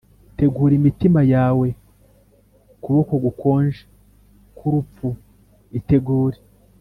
tegura 0.37 0.73
imitima 0.79 1.21
yawe 1.33 1.67
kuboko 2.83 3.13
gukonje 3.23 3.81
k'urupfu! 4.55 5.07
itegure 5.79 6.37